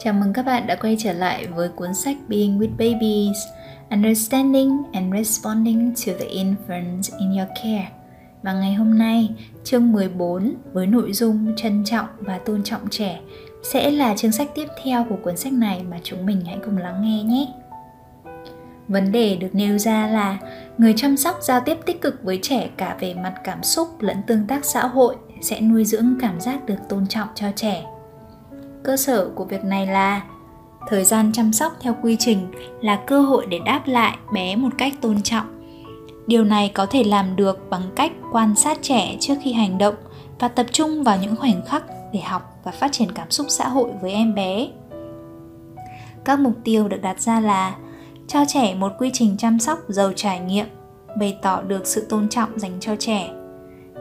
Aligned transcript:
Chào 0.00 0.14
mừng 0.14 0.32
các 0.32 0.46
bạn 0.46 0.66
đã 0.66 0.74
quay 0.74 0.96
trở 0.98 1.12
lại 1.12 1.46
với 1.46 1.68
cuốn 1.68 1.94
sách 1.94 2.16
Being 2.28 2.58
with 2.58 2.70
Babies 2.70 3.36
Understanding 3.90 4.82
and 4.92 5.14
Responding 5.14 5.94
to 6.06 6.12
the 6.18 6.26
Infants 6.26 7.18
in 7.18 7.30
Your 7.30 7.48
Care 7.62 7.88
Và 8.42 8.52
ngày 8.52 8.74
hôm 8.74 8.98
nay, 8.98 9.28
chương 9.64 9.92
14 9.92 10.54
với 10.72 10.86
nội 10.86 11.12
dung 11.12 11.52
trân 11.56 11.84
trọng 11.84 12.06
và 12.18 12.38
tôn 12.38 12.62
trọng 12.62 12.90
trẻ 12.90 13.20
sẽ 13.62 13.90
là 13.90 14.16
chương 14.16 14.32
sách 14.32 14.48
tiếp 14.54 14.66
theo 14.84 15.06
của 15.08 15.16
cuốn 15.22 15.36
sách 15.36 15.52
này 15.52 15.82
mà 15.90 15.96
chúng 16.02 16.26
mình 16.26 16.40
hãy 16.46 16.58
cùng 16.64 16.78
lắng 16.78 17.02
nghe 17.02 17.22
nhé. 17.22 17.46
Vấn 18.88 19.12
đề 19.12 19.36
được 19.36 19.50
nêu 19.52 19.78
ra 19.78 20.06
là 20.06 20.38
người 20.78 20.94
chăm 20.96 21.16
sóc 21.16 21.38
giao 21.42 21.60
tiếp 21.60 21.78
tích 21.86 22.00
cực 22.00 22.22
với 22.22 22.38
trẻ 22.42 22.70
cả 22.76 22.96
về 23.00 23.14
mặt 23.14 23.34
cảm 23.44 23.62
xúc 23.62 23.88
lẫn 24.00 24.16
tương 24.26 24.46
tác 24.46 24.64
xã 24.64 24.86
hội 24.86 25.16
sẽ 25.40 25.60
nuôi 25.60 25.84
dưỡng 25.84 26.14
cảm 26.20 26.40
giác 26.40 26.66
được 26.66 26.78
tôn 26.88 27.06
trọng 27.06 27.28
cho 27.34 27.46
trẻ 27.56 27.84
cơ 28.84 28.96
sở 28.96 29.30
của 29.34 29.44
việc 29.44 29.64
này 29.64 29.86
là 29.86 30.22
thời 30.88 31.04
gian 31.04 31.32
chăm 31.32 31.52
sóc 31.52 31.72
theo 31.80 31.96
quy 32.02 32.16
trình 32.18 32.46
là 32.80 32.96
cơ 33.06 33.20
hội 33.20 33.46
để 33.46 33.58
đáp 33.64 33.82
lại 33.86 34.16
bé 34.32 34.56
một 34.56 34.70
cách 34.78 34.92
tôn 35.00 35.22
trọng. 35.22 35.46
Điều 36.26 36.44
này 36.44 36.70
có 36.74 36.86
thể 36.86 37.04
làm 37.04 37.36
được 37.36 37.70
bằng 37.70 37.82
cách 37.96 38.12
quan 38.32 38.54
sát 38.54 38.78
trẻ 38.82 39.16
trước 39.20 39.34
khi 39.42 39.52
hành 39.52 39.78
động 39.78 39.94
và 40.38 40.48
tập 40.48 40.66
trung 40.72 41.04
vào 41.04 41.18
những 41.22 41.36
khoảnh 41.36 41.62
khắc 41.66 41.84
để 42.12 42.20
học 42.20 42.60
và 42.64 42.70
phát 42.70 42.92
triển 42.92 43.12
cảm 43.12 43.30
xúc 43.30 43.46
xã 43.50 43.68
hội 43.68 43.90
với 44.02 44.12
em 44.12 44.34
bé. 44.34 44.68
Các 46.24 46.38
mục 46.38 46.54
tiêu 46.64 46.88
được 46.88 47.02
đặt 47.02 47.20
ra 47.20 47.40
là 47.40 47.74
cho 48.28 48.44
trẻ 48.48 48.74
một 48.74 48.92
quy 48.98 49.10
trình 49.12 49.36
chăm 49.38 49.58
sóc 49.58 49.78
giàu 49.88 50.12
trải 50.16 50.40
nghiệm, 50.40 50.66
bày 51.20 51.38
tỏ 51.42 51.62
được 51.62 51.86
sự 51.86 52.06
tôn 52.08 52.28
trọng 52.28 52.58
dành 52.58 52.76
cho 52.80 52.96
trẻ, 52.96 53.30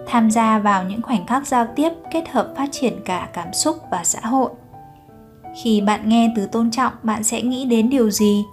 tham 0.08 0.32
gia 0.32 0.60
vào 0.60 0.84
những 0.84 1.02
khoảnh 1.02 1.28
khắc 1.28 1.48
giao 1.48 1.68
tiếp 1.76 1.90
kết 2.12 2.30
hợp 2.30 2.54
phát 2.58 2.70
triển 2.72 3.02
cả 3.06 3.30
cảm 3.34 3.54
xúc 3.54 3.78
và 3.92 4.04
xã 4.04 4.20
hội 4.20 4.50
khi 5.64 5.82
bạn 5.82 6.10
nghe 6.10 6.34
từ 6.36 6.46
tôn 6.46 6.72
trọng, 6.72 6.94
bạn 7.04 7.24
sẽ 7.24 7.42
nghĩ 7.42 7.66
đến 7.66 7.90
điều 7.90 8.10
gì? 8.10 8.46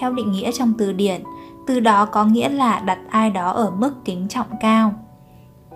Theo 0.00 0.12
định 0.12 0.32
nghĩa 0.32 0.52
trong 0.52 0.72
từ 0.78 0.92
điển, 0.92 1.22
từ 1.66 1.80
đó 1.80 2.06
có 2.06 2.24
nghĩa 2.24 2.48
là 2.48 2.80
đặt 2.80 2.98
ai 3.10 3.30
đó 3.30 3.50
ở 3.50 3.70
mức 3.70 3.92
kính 4.04 4.28
trọng 4.28 4.46
cao. 4.60 4.94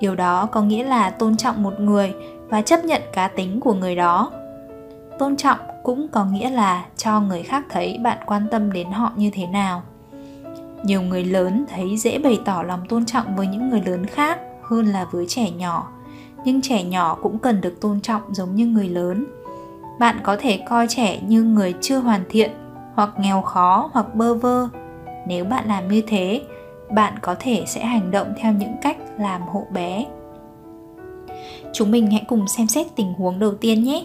Điều 0.01 0.15
đó 0.15 0.47
có 0.47 0.63
nghĩa 0.63 0.85
là 0.85 1.11
tôn 1.11 1.37
trọng 1.37 1.63
một 1.63 1.81
người 1.81 2.13
và 2.49 2.63
chấp 2.63 2.85
nhận 2.85 3.03
cá 3.13 3.29
tính 3.29 3.61
của 3.61 3.75
người 3.75 3.97
đó. 3.97 4.33
Tôn 5.19 5.37
trọng 5.37 5.59
cũng 5.83 6.09
có 6.09 6.25
nghĩa 6.25 6.51
là 6.51 6.85
cho 6.97 7.21
người 7.21 7.43
khác 7.43 7.65
thấy 7.71 7.99
bạn 8.03 8.19
quan 8.27 8.47
tâm 8.51 8.73
đến 8.73 8.91
họ 8.91 9.13
như 9.17 9.31
thế 9.33 9.47
nào. 9.47 9.83
Nhiều 10.85 11.03
người 11.03 11.25
lớn 11.25 11.65
thấy 11.69 11.97
dễ 11.97 12.19
bày 12.19 12.41
tỏ 12.45 12.63
lòng 12.63 12.81
tôn 12.89 13.07
trọng 13.07 13.37
với 13.37 13.47
những 13.47 13.71
người 13.71 13.83
lớn 13.87 14.07
khác 14.07 14.41
hơn 14.63 14.87
là 14.87 15.07
với 15.11 15.27
trẻ 15.29 15.51
nhỏ. 15.51 15.93
Nhưng 16.45 16.61
trẻ 16.63 16.85
nhỏ 16.85 17.19
cũng 17.23 17.39
cần 17.39 17.61
được 17.61 17.81
tôn 17.81 18.01
trọng 18.01 18.35
giống 18.35 18.55
như 18.55 18.67
người 18.67 18.89
lớn 18.89 19.27
bạn 19.99 20.21
có 20.23 20.37
thể 20.41 20.61
coi 20.69 20.87
trẻ 20.89 21.21
như 21.21 21.43
người 21.43 21.75
chưa 21.81 21.99
hoàn 21.99 22.25
thiện, 22.29 22.51
hoặc 22.95 23.11
nghèo 23.19 23.43
khó, 23.43 23.91
hoặc 23.93 24.15
bơ 24.15 24.35
vơ. 24.35 24.69
Nếu 25.27 25.45
bạn 25.45 25.69
làm 25.69 25.89
như 25.89 26.03
thế, 26.07 26.43
bạn 26.91 27.15
có 27.23 27.35
thể 27.39 27.65
sẽ 27.67 27.85
hành 27.85 28.11
động 28.11 28.33
theo 28.39 28.53
những 28.53 28.75
cách 28.83 28.97
làm 29.19 29.43
hộ 29.43 29.67
bé. 29.73 30.07
Chúng 31.73 31.91
mình 31.91 32.11
hãy 32.11 32.25
cùng 32.29 32.49
xem 32.49 32.67
xét 32.67 32.87
tình 32.97 33.15
huống 33.15 33.39
đầu 33.39 33.55
tiên 33.55 33.85
nhé. 33.85 34.05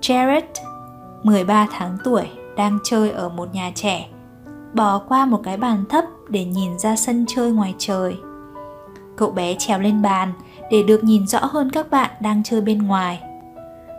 Jared 0.00 0.42
13 1.22 1.66
tháng 1.70 1.98
tuổi, 2.04 2.24
đang 2.56 2.78
chơi 2.84 3.10
ở 3.10 3.28
một 3.28 3.54
nhà 3.54 3.72
trẻ. 3.74 4.08
Bò 4.74 5.02
qua 5.08 5.26
một 5.26 5.40
cái 5.44 5.56
bàn 5.56 5.84
thấp 5.88 6.04
để 6.28 6.44
nhìn 6.44 6.78
ra 6.78 6.96
sân 6.96 7.24
chơi 7.28 7.52
ngoài 7.52 7.74
trời. 7.78 8.16
Cậu 9.16 9.30
bé 9.30 9.54
trèo 9.58 9.78
lên 9.78 10.02
bàn 10.02 10.32
để 10.70 10.82
được 10.82 11.04
nhìn 11.04 11.26
rõ 11.26 11.38
hơn 11.42 11.70
các 11.70 11.90
bạn 11.90 12.10
đang 12.20 12.42
chơi 12.42 12.60
bên 12.60 12.82
ngoài. 12.82 13.22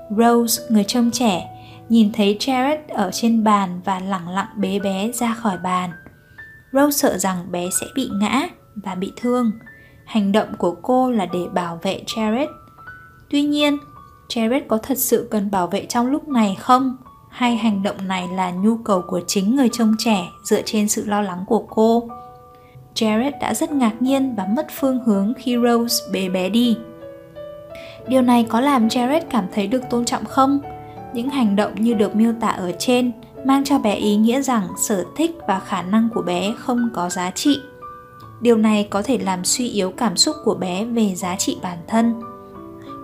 Rose, 0.10 0.64
người 0.70 0.84
trông 0.84 1.12
trẻ, 1.12 1.48
nhìn 1.90 2.12
thấy 2.14 2.38
Jared 2.40 2.78
ở 2.90 3.12
trên 3.14 3.44
bàn 3.44 3.82
và 3.86 4.00
lẳng 4.00 4.30
lặng 4.30 4.48
bế 4.56 4.80
bé 4.80 5.12
ra 5.12 5.34
khỏi 5.34 5.58
bàn. 5.58 5.90
Rose 6.74 6.98
sợ 6.98 7.18
rằng 7.18 7.52
bé 7.52 7.70
sẽ 7.82 7.88
bị 7.96 8.10
ngã 8.20 8.48
và 8.76 8.96
bị 8.96 9.12
thương. 9.18 9.52
Hành 10.06 10.32
động 10.32 10.48
của 10.58 10.76
cô 10.82 11.12
là 11.12 11.26
để 11.26 11.46
bảo 11.54 11.80
vệ 11.82 12.04
Jared. 12.06 12.48
Tuy 13.30 13.42
nhiên, 13.42 13.78
Jared 14.30 14.62
có 14.68 14.78
thật 14.78 14.98
sự 14.98 15.28
cần 15.32 15.52
bảo 15.52 15.68
vệ 15.68 15.86
trong 15.86 16.08
lúc 16.08 16.28
này 16.28 16.58
không? 16.60 16.98
Hay 17.30 17.56
hành 17.56 17.84
động 17.84 18.08
này 18.08 18.28
là 18.28 18.52
nhu 18.52 18.78
cầu 18.78 19.02
của 19.08 19.22
chính 19.28 19.56
người 19.56 19.70
trông 19.70 19.96
trẻ 19.98 20.28
dựa 20.44 20.62
trên 20.66 20.90
sự 20.90 21.06
lo 21.06 21.22
lắng 21.22 21.44
của 21.48 21.66
cô? 21.70 22.10
Jared 22.96 23.32
đã 23.42 23.54
rất 23.54 23.72
ngạc 23.72 24.02
nhiên 24.02 24.36
và 24.36 24.48
mất 24.56 24.68
phương 24.80 25.00
hướng 25.06 25.34
khi 25.38 25.58
Rose 25.64 26.04
bế 26.12 26.30
bé 26.30 26.50
đi. 26.50 26.78
Điều 28.08 28.22
này 28.22 28.46
có 28.50 28.62
làm 28.62 28.88
Jared 28.88 29.22
cảm 29.30 29.46
thấy 29.54 29.68
được 29.68 29.82
tôn 29.90 30.06
trọng 30.06 30.26
không? 30.26 30.60
Những 31.14 31.30
hành 31.30 31.56
động 31.56 31.76
như 31.76 31.94
được 31.94 32.16
miêu 32.16 32.34
tả 32.40 32.48
ở 32.48 32.72
trên 32.80 33.12
mang 33.46 33.64
cho 33.64 33.80
bé 33.80 33.96
ý 33.96 34.16
nghĩa 34.16 34.42
rằng 34.42 34.68
sở 34.78 35.06
thích 35.16 35.38
và 35.48 35.60
khả 35.60 35.82
năng 35.82 36.10
của 36.14 36.22
bé 36.22 36.54
không 36.58 36.90
có 36.94 37.10
giá 37.10 37.32
trị. 37.32 37.60
Điều 38.42 38.58
này 38.58 38.88
có 38.90 39.02
thể 39.02 39.18
làm 39.18 39.44
suy 39.44 39.70
yếu 39.70 39.92
cảm 39.92 40.18
xúc 40.18 40.36
của 40.44 40.56
bé 40.56 40.86
về 40.86 41.16
giá 41.16 41.36
trị 41.36 41.58
bản 41.62 41.78
thân. 41.88 42.22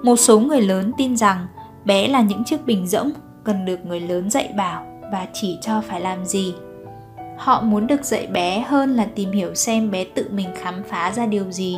Một 0.03 0.15
số 0.15 0.39
người 0.39 0.61
lớn 0.61 0.91
tin 0.97 1.17
rằng 1.17 1.47
bé 1.85 2.07
là 2.07 2.21
những 2.21 2.43
chiếc 2.43 2.65
bình 2.65 2.87
rỗng 2.87 3.11
cần 3.43 3.65
được 3.65 3.85
người 3.85 3.99
lớn 3.99 4.29
dạy 4.29 4.49
bảo 4.57 4.85
và 5.11 5.27
chỉ 5.33 5.57
cho 5.61 5.81
phải 5.81 6.01
làm 6.01 6.25
gì. 6.25 6.53
Họ 7.37 7.61
muốn 7.61 7.87
được 7.87 8.05
dạy 8.05 8.27
bé 8.27 8.65
hơn 8.67 8.95
là 8.95 9.05
tìm 9.15 9.31
hiểu 9.31 9.55
xem 9.55 9.91
bé 9.91 10.03
tự 10.03 10.29
mình 10.33 10.49
khám 10.55 10.83
phá 10.89 11.11
ra 11.15 11.25
điều 11.25 11.51
gì 11.51 11.77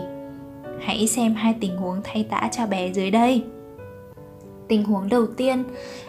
Hãy 0.79 1.07
xem 1.07 1.33
hai 1.33 1.55
tình 1.61 1.77
huống 1.77 2.01
thay 2.03 2.23
tã 2.23 2.49
cho 2.51 2.67
bé 2.67 2.91
dưới 2.91 3.11
đây. 3.11 3.43
Tình 4.67 4.83
huống 4.83 5.09
đầu 5.09 5.27
tiên, 5.37 5.63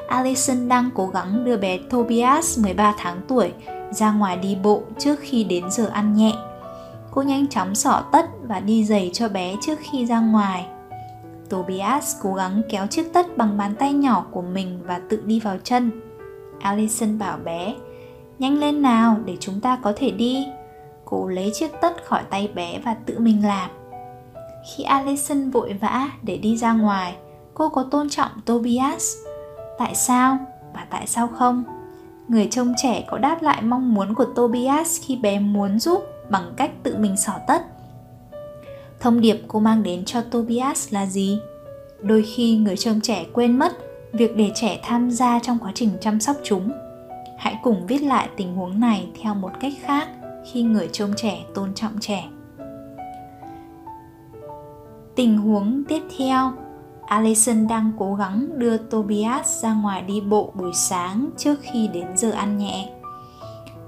Alison 0.09 0.69
đang 0.69 0.91
cố 0.95 1.07
gắng 1.07 1.45
đưa 1.45 1.57
bé 1.57 1.79
Tobias 1.91 2.59
13 2.59 2.95
tháng 2.99 3.21
tuổi 3.29 3.53
ra 3.91 4.13
ngoài 4.13 4.37
đi 4.37 4.57
bộ 4.63 4.83
trước 4.99 5.17
khi 5.21 5.45
đến 5.45 5.71
giờ 5.71 5.87
ăn 5.87 6.15
nhẹ. 6.15 6.33
Cô 7.11 7.23
nhanh 7.23 7.47
chóng 7.47 7.75
xỏ 7.75 8.05
tất 8.13 8.27
và 8.43 8.61
đi 8.61 8.85
giày 8.85 9.11
cho 9.13 9.29
bé 9.29 9.57
trước 9.63 9.79
khi 9.81 10.07
ra 10.07 10.21
ngoài. 10.21 10.67
Tobias 11.51 12.17
cố 12.23 12.35
gắng 12.35 12.63
kéo 12.69 12.87
chiếc 12.87 13.13
tất 13.13 13.37
bằng 13.37 13.59
bàn 13.59 13.75
tay 13.79 13.93
nhỏ 13.93 14.27
của 14.31 14.43
mình 14.43 14.81
và 14.87 15.01
tự 15.09 15.23
đi 15.27 15.41
vào 15.41 15.57
chân. 15.65 15.91
Alison 16.61 17.19
bảo 17.19 17.39
bé, 17.45 17.75
nhanh 18.39 18.59
lên 18.59 18.83
nào 18.83 19.17
để 19.25 19.37
chúng 19.41 19.61
ta 19.61 19.79
có 19.83 19.93
thể 19.97 20.11
đi. 20.11 20.47
Cô 21.05 21.29
lấy 21.29 21.51
chiếc 21.55 21.71
tất 21.81 22.05
khỏi 22.05 22.23
tay 22.31 22.49
bé 22.55 22.81
và 22.85 22.95
tự 22.95 23.19
mình 23.19 23.47
làm. 23.47 23.71
Khi 24.67 24.85
Alison 24.85 25.51
vội 25.51 25.73
vã 25.73 26.11
để 26.23 26.37
đi 26.37 26.57
ra 26.57 26.73
ngoài, 26.73 27.17
cô 27.55 27.69
có 27.69 27.83
tôn 27.91 28.09
trọng 28.09 28.31
Tobias. 28.45 29.15
Tại 29.79 29.95
sao 29.95 30.39
và 30.75 30.87
tại 30.91 31.07
sao 31.07 31.29
không? 31.29 31.65
Người 32.29 32.49
trông 32.51 32.75
trẻ 32.83 33.05
có 33.09 33.19
đáp 33.19 33.43
lại 33.43 33.63
mong 33.63 33.95
muốn 33.95 34.15
của 34.15 34.25
Tobias 34.25 35.01
khi 35.03 35.17
bé 35.17 35.39
muốn 35.39 35.79
giúp 35.79 36.03
bằng 36.31 36.53
cách 36.57 36.71
tự 36.83 36.97
mình 36.97 37.17
xỏ 37.17 37.33
tất. 37.47 37.63
Thông 39.01 39.21
điệp 39.21 39.43
cô 39.49 39.61
mang 39.61 39.83
đến 39.83 40.05
cho 40.05 40.21
Tobias 40.21 40.93
là 40.93 41.07
gì? 41.07 41.39
Đôi 42.01 42.23
khi 42.23 42.57
người 42.57 42.77
trông 42.77 43.01
trẻ 43.01 43.27
quên 43.33 43.59
mất 43.59 43.73
việc 44.13 44.37
để 44.37 44.51
trẻ 44.55 44.81
tham 44.83 45.11
gia 45.11 45.39
trong 45.39 45.59
quá 45.59 45.73
trình 45.75 45.91
chăm 46.01 46.21
sóc 46.21 46.37
chúng. 46.45 46.73
Hãy 47.39 47.59
cùng 47.63 47.87
viết 47.87 48.03
lại 48.03 48.29
tình 48.37 48.55
huống 48.55 48.81
này 48.81 49.09
theo 49.23 49.35
một 49.35 49.51
cách 49.61 49.73
khác 49.83 50.09
khi 50.53 50.63
người 50.63 50.89
trông 50.93 51.13
trẻ 51.17 51.39
tôn 51.55 51.75
trọng 51.75 51.93
trẻ. 52.01 52.25
Tình 55.17 55.39
huống 55.39 55.85
tiếp 55.89 56.03
theo, 56.19 56.53
Allison 57.07 57.69
đang 57.69 57.93
cố 57.99 58.15
gắng 58.15 58.49
đưa 58.59 58.77
Tobias 58.77 59.63
ra 59.63 59.75
ngoài 59.75 60.03
đi 60.03 60.21
bộ 60.21 60.53
buổi 60.55 60.73
sáng 60.75 61.31
trước 61.37 61.55
khi 61.61 61.89
đến 61.89 62.07
giờ 62.17 62.31
ăn 62.31 62.59
nhẹ. 62.59 62.89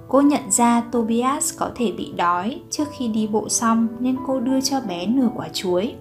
Cô 0.09 0.21
nhận 0.21 0.51
ra 0.51 0.81
Tobias 0.81 1.59
có 1.59 1.71
thể 1.75 1.93
bị 1.93 2.13
đói 2.17 2.61
trước 2.71 2.89
khi 2.99 3.09
đi 3.09 3.27
bộ 3.27 3.49
xong 3.49 3.89
nên 3.99 4.17
cô 4.27 4.41
đưa 4.41 4.61
cho 4.61 4.81
bé 4.81 5.07
nửa 5.07 5.29
quả 5.37 5.49
chuối. 5.53 5.95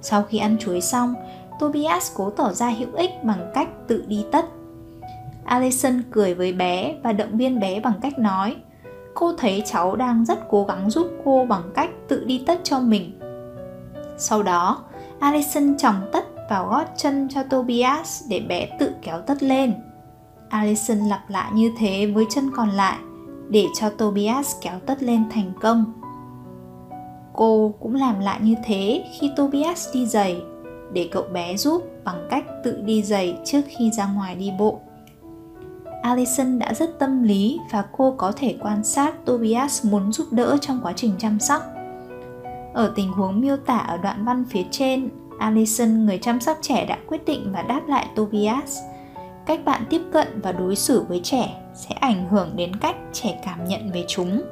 Sau 0.00 0.22
khi 0.22 0.38
ăn 0.38 0.56
chuối 0.60 0.80
xong, 0.80 1.14
Tobias 1.60 2.12
cố 2.14 2.30
tỏ 2.30 2.52
ra 2.52 2.68
hữu 2.68 2.92
ích 2.92 3.10
bằng 3.24 3.50
cách 3.54 3.68
tự 3.88 4.04
đi 4.06 4.24
tất. 4.32 4.46
Allison 5.44 6.02
cười 6.10 6.34
với 6.34 6.52
bé 6.52 6.94
và 7.02 7.12
động 7.12 7.36
viên 7.36 7.60
bé 7.60 7.80
bằng 7.80 7.94
cách 8.02 8.18
nói 8.18 8.56
Cô 9.14 9.32
thấy 9.38 9.62
cháu 9.66 9.96
đang 9.96 10.24
rất 10.24 10.48
cố 10.48 10.64
gắng 10.64 10.90
giúp 10.90 11.06
cô 11.24 11.46
bằng 11.48 11.70
cách 11.74 11.90
tự 12.08 12.24
đi 12.24 12.42
tất 12.46 12.60
cho 12.62 12.80
mình 12.80 13.19
sau 14.20 14.42
đó, 14.42 14.84
Alison 15.18 15.76
chồng 15.78 15.94
tất 16.12 16.24
vào 16.50 16.66
gót 16.66 16.84
chân 16.96 17.28
cho 17.28 17.42
Tobias 17.42 18.22
để 18.28 18.40
bé 18.48 18.68
tự 18.78 18.92
kéo 19.02 19.20
tất 19.20 19.42
lên. 19.42 19.74
Alison 20.48 20.98
lặp 20.98 21.30
lại 21.30 21.50
như 21.54 21.72
thế 21.78 22.06
với 22.06 22.26
chân 22.30 22.50
còn 22.56 22.70
lại 22.70 22.98
để 23.48 23.66
cho 23.74 23.90
Tobias 23.90 24.54
kéo 24.60 24.78
tất 24.86 25.02
lên 25.02 25.24
thành 25.30 25.52
công. 25.60 25.92
Cô 27.34 27.74
cũng 27.80 27.94
làm 27.94 28.20
lại 28.20 28.40
như 28.42 28.54
thế 28.64 29.04
khi 29.18 29.30
Tobias 29.36 29.88
đi 29.94 30.06
giày 30.06 30.42
để 30.92 31.08
cậu 31.12 31.22
bé 31.22 31.56
giúp 31.56 31.82
bằng 32.04 32.26
cách 32.30 32.44
tự 32.64 32.80
đi 32.80 33.02
giày 33.02 33.38
trước 33.44 33.60
khi 33.68 33.90
ra 33.90 34.06
ngoài 34.06 34.34
đi 34.34 34.52
bộ. 34.58 34.80
Alison 36.02 36.58
đã 36.58 36.74
rất 36.74 36.98
tâm 36.98 37.22
lý 37.22 37.58
và 37.70 37.84
cô 37.92 38.14
có 38.18 38.32
thể 38.36 38.56
quan 38.60 38.84
sát 38.84 39.24
Tobias 39.24 39.86
muốn 39.86 40.12
giúp 40.12 40.26
đỡ 40.30 40.56
trong 40.60 40.80
quá 40.82 40.92
trình 40.96 41.12
chăm 41.18 41.40
sóc. 41.40 41.62
Ở 42.74 42.92
tình 42.96 43.12
huống 43.12 43.40
miêu 43.40 43.56
tả 43.56 43.78
ở 43.78 43.96
đoạn 43.96 44.24
văn 44.24 44.44
phía 44.50 44.62
trên, 44.70 45.08
Allison 45.38 46.06
người 46.06 46.18
chăm 46.18 46.40
sóc 46.40 46.58
trẻ 46.62 46.86
đã 46.86 46.98
quyết 47.06 47.24
định 47.24 47.52
và 47.52 47.62
đáp 47.62 47.80
lại 47.88 48.06
Tobias. 48.14 48.78
cách 49.46 49.64
bạn 49.64 49.84
tiếp 49.90 50.02
cận 50.12 50.40
và 50.42 50.52
đối 50.52 50.76
xử 50.76 51.04
với 51.08 51.20
trẻ 51.24 51.54
sẽ 51.74 51.94
ảnh 51.94 52.28
hưởng 52.28 52.56
đến 52.56 52.76
cách 52.76 52.96
trẻ 53.12 53.40
cảm 53.44 53.64
nhận 53.64 53.90
về 53.92 54.04
chúng. 54.08 54.42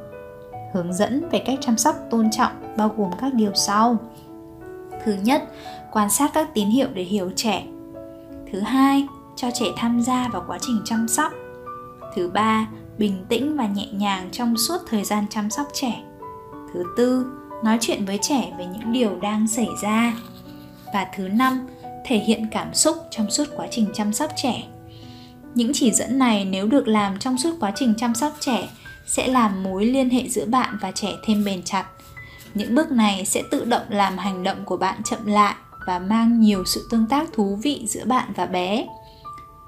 Hướng 0.74 0.92
dẫn 0.92 1.28
về 1.30 1.42
cách 1.46 1.58
chăm 1.60 1.76
sóc 1.76 1.96
tôn 2.10 2.30
trọng 2.30 2.52
bao 2.76 2.94
gồm 2.96 3.10
các 3.20 3.34
điều 3.34 3.54
sau. 3.54 3.96
Thứ 5.04 5.14
nhất 5.24 5.42
quan 5.92 6.10
sát 6.10 6.30
các 6.34 6.54
tín 6.54 6.68
hiệu 6.68 6.88
để 6.94 7.02
hiểu 7.02 7.30
trẻ. 7.36 7.66
Thứ 8.52 8.60
hai 8.60 9.06
cho 9.36 9.50
trẻ 9.54 9.66
tham 9.76 10.00
gia 10.00 10.28
vào 10.28 10.44
quá 10.46 10.58
trình 10.60 10.80
chăm 10.84 11.08
sóc. 11.08 11.32
Thứ 12.14 12.30
ba 12.34 12.66
bình 12.98 13.24
tĩnh 13.28 13.56
và 13.56 13.66
nhẹ 13.66 13.86
nhàng 13.92 14.28
trong 14.32 14.56
suốt 14.56 14.78
thời 14.88 15.04
gian 15.04 15.24
chăm 15.30 15.50
sóc 15.50 15.66
trẻ. 15.72 16.02
Thứ 16.74 16.84
tư 16.96 17.26
nói 17.64 17.78
chuyện 17.80 18.04
với 18.04 18.18
trẻ 18.22 18.52
về 18.58 18.66
những 18.66 18.92
điều 18.92 19.20
đang 19.20 19.48
xảy 19.48 19.68
ra. 19.82 20.14
Và 20.94 21.06
thứ 21.16 21.28
năm, 21.28 21.66
thể 22.06 22.18
hiện 22.18 22.46
cảm 22.50 22.74
xúc 22.74 22.96
trong 23.10 23.30
suốt 23.30 23.44
quá 23.56 23.66
trình 23.70 23.86
chăm 23.94 24.12
sóc 24.12 24.30
trẻ. 24.36 24.62
Những 25.54 25.70
chỉ 25.74 25.92
dẫn 25.92 26.18
này 26.18 26.44
nếu 26.44 26.66
được 26.66 26.88
làm 26.88 27.18
trong 27.18 27.38
suốt 27.38 27.54
quá 27.60 27.72
trình 27.76 27.94
chăm 27.98 28.14
sóc 28.14 28.32
trẻ 28.40 28.68
sẽ 29.06 29.28
làm 29.28 29.62
mối 29.62 29.84
liên 29.84 30.10
hệ 30.10 30.28
giữa 30.28 30.46
bạn 30.46 30.78
và 30.80 30.90
trẻ 30.90 31.12
thêm 31.24 31.44
bền 31.44 31.62
chặt. 31.62 31.84
Những 32.54 32.74
bước 32.74 32.90
này 32.90 33.24
sẽ 33.24 33.42
tự 33.50 33.64
động 33.64 33.82
làm 33.88 34.18
hành 34.18 34.42
động 34.42 34.64
của 34.64 34.76
bạn 34.76 35.02
chậm 35.04 35.26
lại 35.26 35.54
và 35.86 35.98
mang 35.98 36.40
nhiều 36.40 36.64
sự 36.64 36.88
tương 36.90 37.06
tác 37.06 37.32
thú 37.32 37.58
vị 37.62 37.84
giữa 37.88 38.04
bạn 38.04 38.32
và 38.36 38.46
bé. 38.46 38.86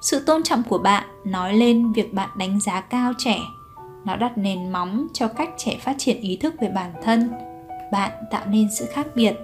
Sự 0.01 0.19
tôn 0.19 0.43
trọng 0.43 0.63
của 0.63 0.79
bạn 0.79 1.05
nói 1.25 1.55
lên 1.55 1.93
việc 1.93 2.15
bạn 2.15 2.29
đánh 2.37 2.61
giá 2.61 2.81
cao 2.81 3.13
trẻ. 3.19 3.39
Nó 4.05 4.17
đặt 4.17 4.39
nền 4.39 4.73
móng 4.73 5.07
cho 5.15 5.29
cách 5.29 5.51
trẻ 5.59 5.77
phát 5.81 5.95
triển 5.99 6.21
ý 6.21 6.37
thức 6.37 6.55
về 6.61 6.69
bản 6.69 6.93
thân 7.03 7.50
bạn 7.93 8.11
tạo 8.31 8.43
nên 8.51 8.71
sự 8.71 8.87
khác 8.87 9.07
biệt. 9.15 9.35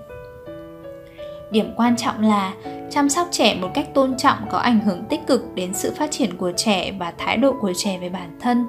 Điểm 1.50 1.72
quan 1.76 1.96
trọng 1.96 2.22
là 2.22 2.54
chăm 2.90 3.08
sóc 3.08 3.28
trẻ 3.30 3.54
một 3.60 3.70
cách 3.74 3.94
tôn 3.94 4.16
trọng 4.16 4.38
có 4.50 4.58
ảnh 4.58 4.80
hưởng 4.80 5.04
tích 5.04 5.26
cực 5.26 5.54
đến 5.54 5.74
sự 5.74 5.92
phát 5.96 6.10
triển 6.10 6.36
của 6.36 6.52
trẻ 6.56 6.92
và 6.98 7.12
thái 7.18 7.36
độ 7.36 7.52
của 7.60 7.72
trẻ 7.76 7.98
về 7.98 8.08
bản 8.08 8.38
thân. 8.40 8.66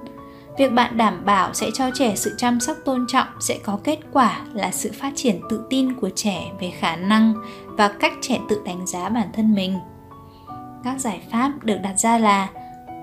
Việc 0.57 0.71
bạn 0.71 0.97
đảm 0.97 1.25
bảo 1.25 1.53
sẽ 1.53 1.67
cho 1.73 1.89
trẻ 1.93 2.15
sự 2.15 2.35
chăm 2.37 2.59
sóc 2.59 2.77
tôn 2.85 3.05
trọng 3.07 3.27
sẽ 3.39 3.57
có 3.63 3.79
kết 3.83 3.99
quả 4.11 4.41
là 4.53 4.71
sự 4.71 4.91
phát 4.93 5.13
triển 5.15 5.39
tự 5.49 5.65
tin 5.69 5.93
của 5.93 6.09
trẻ 6.15 6.51
về 6.59 6.71
khả 6.79 6.95
năng 6.95 7.33
và 7.65 7.87
cách 7.87 8.13
trẻ 8.21 8.39
tự 8.49 8.61
đánh 8.65 8.87
giá 8.87 9.09
bản 9.09 9.27
thân 9.33 9.55
mình. 9.55 9.77
Các 10.83 10.99
giải 10.99 11.21
pháp 11.31 11.51
được 11.63 11.77
đặt 11.83 11.99
ra 11.99 12.17
là 12.17 12.49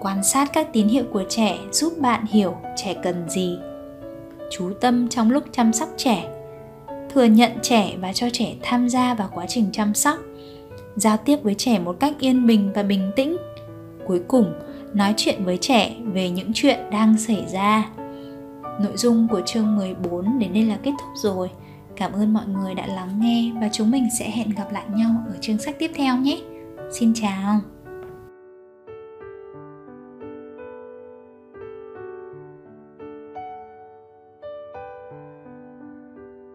quan 0.00 0.25
sát 0.25 0.53
các 0.53 0.73
tín 0.73 0.88
hiệu 0.88 1.05
của 1.12 1.25
trẻ 1.29 1.59
giúp 1.73 1.93
bạn 1.99 2.25
hiểu 2.27 2.56
trẻ 2.77 2.94
cần 3.03 3.29
gì, 3.29 3.59
chú 4.50 4.73
tâm 4.81 5.09
trong 5.09 5.31
lúc 5.31 5.44
chăm 5.53 5.73
sóc 5.73 5.88
trẻ 5.97 6.33
thừa 7.14 7.25
nhận 7.25 7.52
trẻ 7.62 7.96
và 8.00 8.12
cho 8.12 8.26
trẻ 8.32 8.55
tham 8.62 8.88
gia 8.88 9.14
vào 9.14 9.31
quá 9.34 9.46
trình 9.49 9.66
chăm 9.72 9.94
sóc. 9.94 10.19
Giao 10.96 11.16
tiếp 11.16 11.37
với 11.43 11.55
trẻ 11.55 11.78
một 11.78 11.96
cách 12.00 12.12
yên 12.19 12.46
bình 12.46 12.72
và 12.75 12.82
bình 12.82 13.11
tĩnh. 13.16 13.37
Cuối 14.06 14.20
cùng, 14.28 14.55
nói 14.94 15.14
chuyện 15.16 15.44
với 15.44 15.56
trẻ 15.56 15.96
về 16.12 16.31
những 16.31 16.50
chuyện 16.55 16.78
đang 16.90 17.19
xảy 17.19 17.44
ra. 17.52 17.90
Nội 18.81 18.96
dung 18.96 19.28
của 19.31 19.40
chương 19.46 19.76
14 19.76 20.38
đến 20.38 20.52
đây 20.52 20.62
là 20.62 20.76
kết 20.82 20.93
thúc 21.00 21.11
rồi. 21.22 21.50
Cảm 21.96 22.12
ơn 22.12 22.32
mọi 22.32 22.46
người 22.46 22.75
đã 22.75 22.87
lắng 22.87 23.20
nghe 23.20 23.52
và 23.60 23.69
chúng 23.72 23.90
mình 23.90 24.08
sẽ 24.19 24.31
hẹn 24.31 24.50
gặp 24.50 24.72
lại 24.72 24.84
nhau 24.96 25.10
ở 25.28 25.34
chương 25.40 25.58
sách 25.58 25.76
tiếp 25.78 25.90
theo 25.94 26.17
nhé. 26.17 26.40
Xin 26.93 27.14
chào! 27.14 27.74